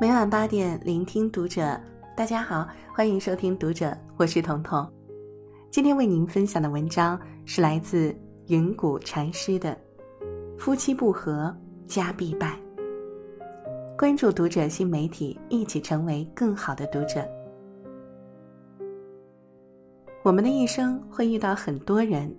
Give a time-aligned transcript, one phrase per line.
[0.00, 1.78] 每晚八点，聆听读者。
[2.16, 4.90] 大家好，欢迎收听读者，我是彤彤。
[5.70, 8.16] 今天为您分享的文章是来自
[8.46, 9.76] 云谷禅师的
[10.58, 11.54] 《夫妻不和
[11.86, 12.58] 家必败》。
[13.98, 17.22] 关注读者新媒体，一起成为更好的读者。
[20.22, 22.34] 我们的一生会遇到很多人，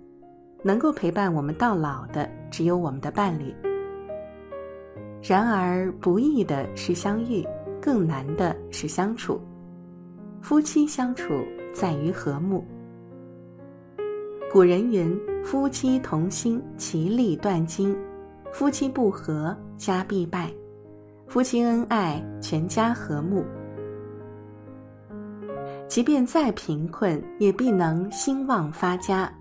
[0.64, 3.54] 能够陪伴我们到老的只有我们的伴侣。
[5.24, 7.46] 然而，不易的是相遇，
[7.80, 9.40] 更难的是相处。
[10.40, 11.32] 夫妻相处
[11.72, 12.64] 在于和睦。
[14.52, 17.94] 古人云：“夫妻同心，其利断金；
[18.52, 20.48] 夫妻不和，家必败；
[21.28, 23.44] 夫妻恩爱，全家和睦。
[25.86, 29.32] 即便再贫困，也必能兴旺发家。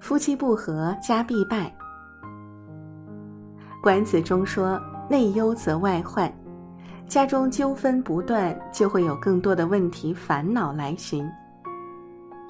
[0.00, 1.70] 夫妻不和，家必败。”
[3.82, 4.80] 管子中说。
[5.08, 6.32] 内忧则外患，
[7.06, 11.28] 家中纠纷不断，就会有更多的问题烦恼来寻。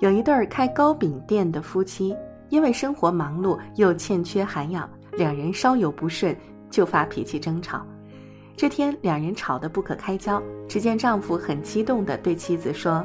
[0.01, 2.17] 有一对儿开糕饼店的夫妻，
[2.51, 6.37] 因为生活忙碌又欠缺涵养，两人稍有不顺
[6.71, 7.85] 就发脾气争吵。
[8.57, 10.41] 这天，两人吵得不可开交。
[10.69, 13.05] 只见丈夫很激动地对妻子说：“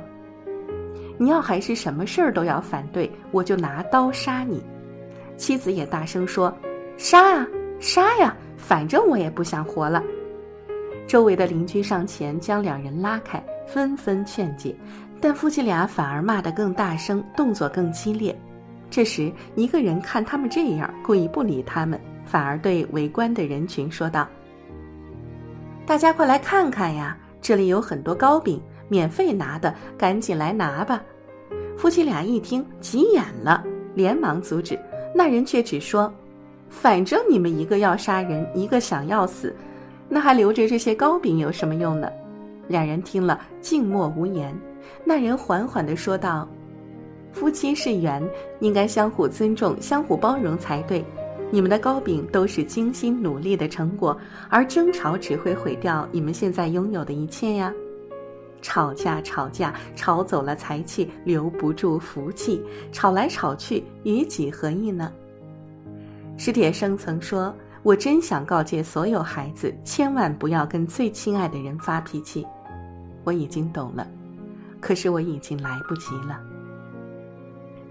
[1.17, 4.63] 你要还是什么事儿都要反对，我就拿刀杀你。”
[5.37, 6.53] 妻子也大声说
[6.97, 7.47] ：“杀啊，
[7.79, 10.03] 杀呀！”反正我也不想活了。
[11.07, 14.75] 周围的邻居上前将两人拉开，纷纷劝解，
[15.19, 18.37] 但夫妻俩反而骂得更大声，动作更激烈。
[18.91, 24.27] 这时，一个人看他们这样，故意不理他们，反而对围观的人群说道
[25.85, 31.01] ：“大家快来看看呀，这里有很多糕饼，免费拿的，赶紧来拿吧。”
[31.75, 33.63] 夫妻俩一听，急眼了，
[33.95, 34.77] 连忙阻止，
[35.15, 36.13] 那人却只说。
[36.69, 39.53] 反正你们一个要杀人，一个想要死，
[40.07, 42.09] 那还留着这些糕饼有什么用呢？
[42.67, 44.55] 两人听了，静默无言。
[45.03, 46.47] 那人缓缓地说道
[47.33, 48.23] ：“夫妻是缘，
[48.59, 51.03] 应该相互尊重、相互包容才对。
[51.51, 54.15] 你们的糕饼都是精心努力的成果，
[54.49, 57.73] 而争吵只会毁掉你们现在拥有的一切呀！
[58.61, 65.11] 吵架，吵架，吵走了财气，留不住福气；吵来吵去，与己何益呢？”
[66.41, 72.47] 史铁生曾说：“我真想告诫所有孩子，千万不要跟最亲爱的人发脾气。”
[73.25, 74.07] 我已经懂了，
[74.79, 76.39] 可是我已经来不及了。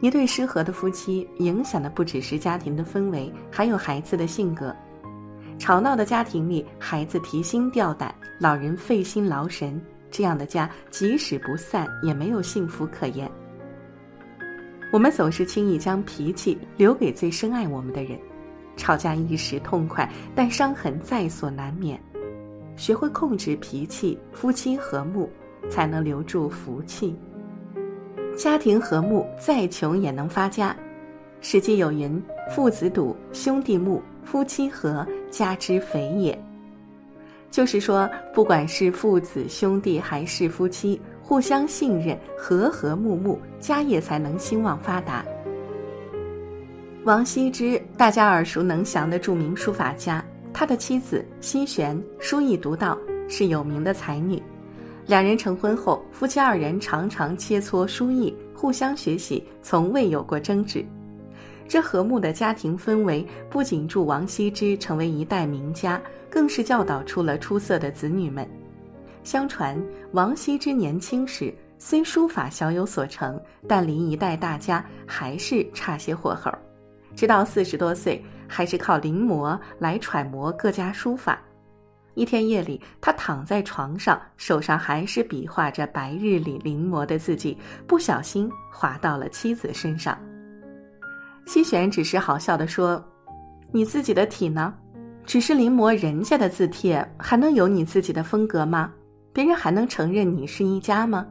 [0.00, 4.74] 一对失和的夫妻，影响的不只是家庭的氛围，还有孩子的性格。
[5.58, 9.78] 吵闹的家庭里，孩子提心吊胆，老人费心劳神，
[10.10, 13.30] 这样的家即使不散，也没有幸福可言。
[14.90, 18.18] 我们总是轻易将脾气留给最深爱我们的人。
[18.78, 22.00] 吵架一时痛快，但伤痕在所难免。
[22.76, 25.28] 学会控制脾气，夫妻和睦，
[25.68, 27.14] 才能留住福气。
[28.36, 30.70] 家庭和睦，再穷也能发家。
[31.40, 36.40] 《史记》有云：“父子笃，兄弟睦，夫妻和，家之肥也。”
[37.50, 45.24] 就是说，不管是父子、兄弟还是夫妻，互相信任，和和睦睦，家业才能兴旺发达。
[47.08, 52.98] 王羲之，大家耳熟能详的著名书法家，他的妻子奚玄书艺独到，
[53.30, 54.42] 是有名的才女。
[55.06, 60.84] 两人成婚后，夫妻二人常常切磋书艺，互相学习，从未有过争执。
[61.66, 65.98] 这和睦的家庭氛围，不仅助王羲之成为一代名家，
[66.28, 68.46] 更是教导出了出色的子女们。
[69.24, 69.82] 相传，
[70.12, 76.52] 王羲之年轻时虽书法小有所成，但离一代大家还是差些火候。
[77.14, 81.38] 直到四十多岁，还是靠临摹来揣摩各家书法。
[82.14, 90.18] 一天夜里，他躺在床上，手上还是比划着白日里临摹的字迹，不小心划到了妻子身上。
[91.46, 93.02] 西玄只是好笑的说
[93.70, 94.74] ：“你自己的体呢？
[95.24, 98.92] 只是临摹人家的字帖，还能有你自己的风格吗？
[99.32, 101.26] 别人还能承认你是一家吗？”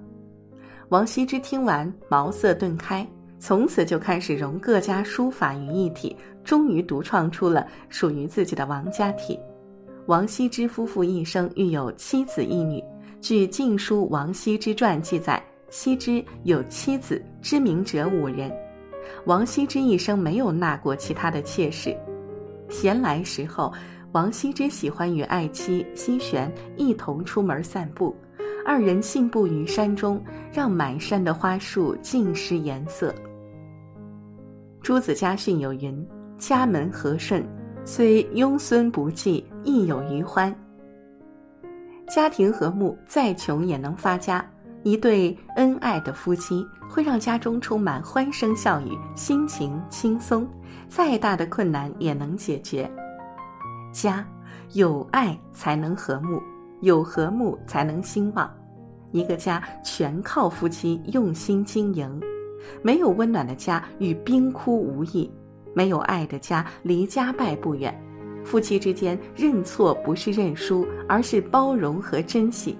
[0.89, 3.05] 王羲之听完，茅塞顿开。
[3.39, 9.39] 从此就开始融各家书法于一体，终于独创出了属于自己的王家体。
[10.07, 12.83] 王羲之夫妇一生育有七子一女。
[13.19, 18.51] 据《晋书·王羲之传》记载，羲之有妻子，知名者五人。
[19.25, 21.95] 王羲之一生没有纳过其他的妾室。
[22.69, 23.73] 闲来时候，
[24.13, 28.15] 王羲之喜欢与爱妻奚玄一同出门散步。
[28.67, 30.21] 二人信步于山中，
[30.51, 33.15] 让满山的花树尽失颜色。
[34.81, 36.05] 朱子家训有云
[36.37, 37.41] ：“家门和顺，
[37.85, 40.53] 虽庸孙不济，亦有余欢。”
[42.13, 44.45] 家庭和睦，再穷也能发家。
[44.83, 50.45] 一对恩爱的夫妻会让家中充满欢声笑语，心情轻松，
[50.89, 52.89] 再大的困难也能解决。
[53.93, 54.27] 家
[54.73, 56.41] 有爱才能和睦，
[56.81, 58.51] 有和睦才能兴旺。
[59.11, 62.21] 一个家全靠夫妻用心经营，
[62.81, 65.31] 没有温暖的家与冰窟无异，
[65.73, 67.97] 没有爱的家离家败不远。
[68.43, 72.77] 夫妻之间认错不是认输，而是包容和珍惜。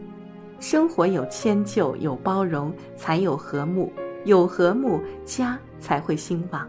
[0.60, 3.90] 生活有迁就，有包容，才有和睦；
[4.26, 6.68] 有和睦，家才会兴旺。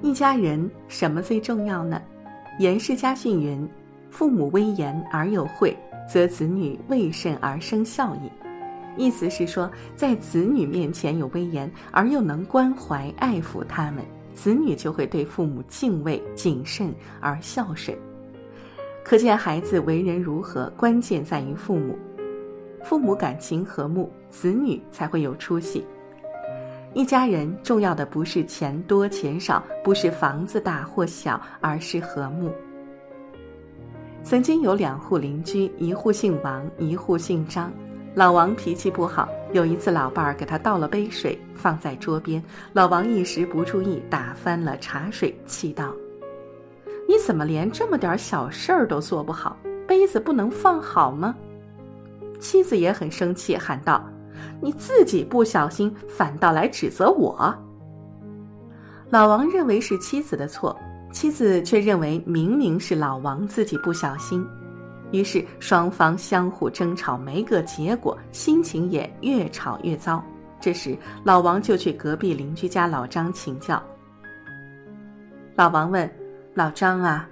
[0.00, 2.00] 一家人什么最重要呢？
[2.58, 3.68] 严氏家训云
[4.14, 5.76] ：“父母威严而有惠，
[6.08, 8.30] 则子女畏慎而生孝矣。”
[8.96, 17.98] 意思是说，在子女面前有威严，而又能关怀爱抚他们，子女就会对父母敬畏谨慎而孝顺。
[19.02, 21.98] 可见孩子为人如何，关键在于父母。
[22.84, 25.84] 父母感情和睦，子女才会有出息。
[26.92, 32.52] 一家人重要的不是钱多钱少，不是房子大或小，而是和睦。
[34.24, 37.70] 曾经有两户邻居，一户姓王，一户姓张。
[38.14, 42.42] 老王脾气不好，有一次老伴儿给他倒了杯水放在桌边，
[42.72, 45.92] 老王一时不注意打翻了茶水，气道。
[47.06, 49.58] 你怎么连这么点小事儿都做不好？
[49.86, 51.36] 杯子不能放好吗？
[52.40, 54.02] 妻子也很生气，喊道
[54.58, 57.54] ：“你自己不小心，反倒来指责我。”
[59.10, 60.74] 老王认为是妻子的错，
[61.14, 64.44] 妻子却认为明明是老王自己不小心，
[65.12, 70.20] 于是双方相互争吵，没个结果，心情也越吵越糟。
[70.60, 73.80] 这时，老王就去隔壁邻居家老张请教。
[75.54, 76.10] 老王问。
[76.52, 77.28] 老张啊，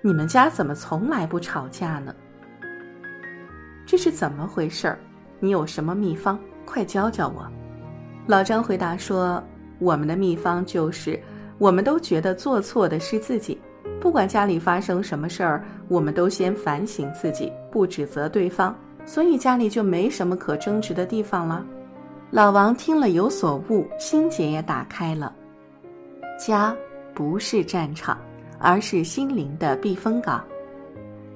[0.00, 2.14] 你们家怎么从来不吵架呢？
[3.86, 4.98] 这是怎么回事儿？
[5.38, 6.38] 你有什么秘方？
[6.64, 7.46] 快教教我。
[8.26, 9.42] 老张回答说
[9.78, 11.20] ：“我们的秘方就是，
[11.58, 13.60] 我们都觉得做错的是自己，
[14.00, 21.64] 不管家里发生什么事儿，我们都先反省自己，不指责对方，所以家里就没什么可争执的地方了。”
[22.30, 25.32] 老王听了有所悟，心结也打开了。
[26.38, 26.76] 家
[27.14, 28.18] 不是战场。
[28.60, 30.42] 而是心灵的避风港，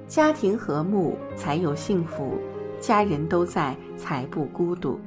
[0.06, 2.38] 家庭和睦才有幸福，
[2.80, 4.98] 家人都在才不孤独。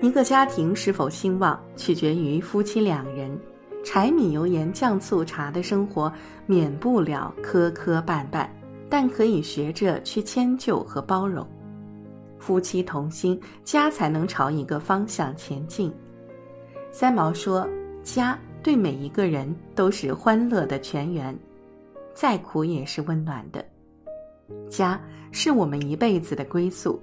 [0.00, 3.38] 一个家庭是否兴旺，取决于夫妻两人。
[3.84, 6.12] 柴米油盐酱醋茶的生活
[6.46, 8.48] 免不了磕磕绊绊，
[8.88, 11.46] 但可以学着去迁就和包容。
[12.38, 15.92] 夫妻同心，家才能朝一个方向前进。
[16.92, 17.68] 三毛说
[18.02, 21.34] ：“家。”对每一个人都是欢乐的泉源，
[22.12, 23.64] 再苦也是温暖的。
[24.68, 27.00] 家是我们一辈子的归宿。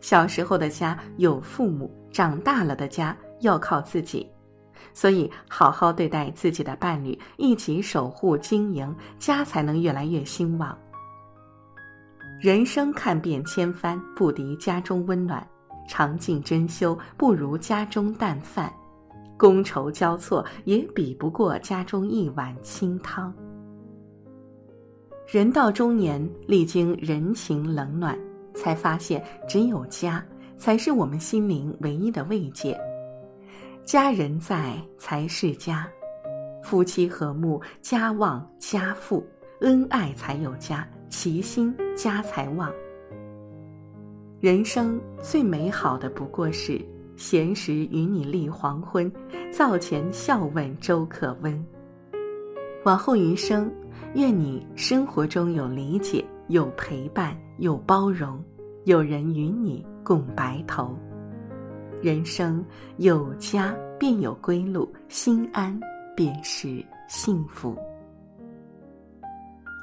[0.00, 4.30] 小时候的家有父母，长大了的家要靠自己。
[4.92, 10.76] 所以，好好对待自己的伴侣，一起守护经营家，才能越来越兴旺。
[12.40, 15.42] 人生看遍千帆，不敌家中温暖；
[15.88, 18.72] 尝尽珍馐，不如家中淡饭。
[19.36, 23.34] 觥筹交错，也比不过家中一碗清汤。
[25.26, 28.16] 人到中年，历经人情冷暖，
[28.54, 30.24] 才发现只有家
[30.56, 32.78] 才是我们心灵唯一的慰藉。
[33.84, 35.86] 家人在才是家，
[36.62, 39.22] 夫妻和睦，家旺家富，
[39.60, 42.72] 恩爱才有家，齐心家才旺。
[44.40, 46.80] 人生最美好的不过是。
[47.16, 49.12] 闲时与你立黄昏，
[49.52, 51.64] 灶前笑问粥可温。
[52.84, 53.70] 往后余生，
[54.16, 58.42] 愿你生活中有理解，有陪伴，有包容，
[58.82, 60.98] 有人与你共白头。
[62.04, 62.62] 人生
[62.98, 65.80] 有家便有归路，心安
[66.14, 67.74] 便是幸福。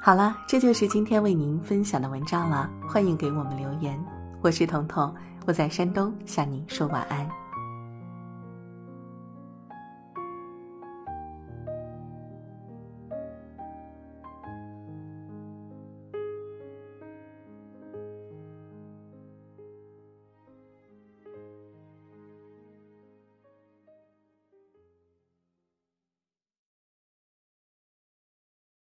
[0.00, 2.70] 好了，这就是今天为您分享的文章了。
[2.86, 4.00] 欢迎给我们留言，
[4.40, 5.12] 我是彤彤。
[5.46, 7.28] 我在山东向您说晚安。